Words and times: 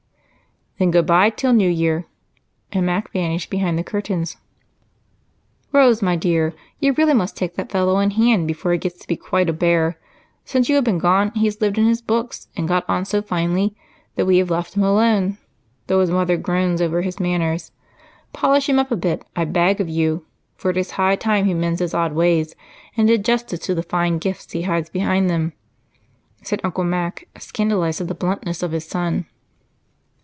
"Then 0.79 0.89
good 0.89 1.05
bye 1.05 1.29
till 1.29 1.53
New 1.53 1.69
Year." 1.69 2.05
And 2.71 2.87
Mac 2.87 3.11
vanished 3.13 3.51
behind 3.51 3.77
the 3.77 3.83
curtains. 3.83 4.37
"Rose, 5.71 6.01
my 6.01 6.15
dear, 6.15 6.55
you 6.79 6.93
really 6.93 7.13
must 7.13 7.37
take 7.37 7.53
that 7.53 7.71
fellow 7.71 7.99
in 7.99 8.09
hand 8.11 8.47
before 8.47 8.71
he 8.71 8.79
gets 8.79 8.97
to 9.01 9.07
be 9.07 9.15
quite 9.15 9.47
a 9.47 9.53
bear. 9.53 9.99
Since 10.43 10.69
you 10.69 10.75
have 10.75 10.83
been 10.83 10.97
gone 10.97 11.33
he 11.35 11.45
has 11.45 11.61
lived 11.61 11.77
in 11.77 11.85
his 11.85 12.01
books 12.01 12.47
and 12.57 12.67
got 12.67 12.83
on 12.89 13.05
so 13.05 13.21
finely 13.21 13.75
that 14.15 14.25
we 14.25 14.39
have 14.39 14.49
let 14.49 14.75
him 14.75 14.81
alone, 14.81 15.37
though 15.85 16.01
his 16.01 16.09
mother 16.09 16.35
groans 16.35 16.81
over 16.81 17.03
his 17.03 17.19
manners. 17.19 17.71
Polish 18.33 18.67
him 18.67 18.79
up 18.79 18.89
a 18.91 18.95
bit, 18.97 19.23
I 19.35 19.45
beg 19.45 19.79
of 19.81 19.87
you, 19.87 20.25
for 20.55 20.71
it 20.71 20.77
is 20.77 20.91
high 20.91 21.15
time 21.15 21.45
he 21.45 21.53
mended 21.53 21.77
his 21.81 21.93
odd 21.93 22.13
ways 22.13 22.55
and 22.97 23.07
did 23.07 23.23
justice 23.23 23.59
to 23.67 23.75
the 23.75 23.83
fine 23.83 24.17
gifts 24.17 24.51
he 24.51 24.63
hides 24.63 24.89
behind 24.89 25.29
them," 25.29 25.53
said 26.41 26.59
Uncle 26.63 26.85
Mac, 26.85 27.27
scandalized 27.37 28.01
at 28.01 28.07
the 28.07 28.15
bluntness 28.15 28.63
of 28.63 28.71
his 28.71 28.87
son. 28.87 29.27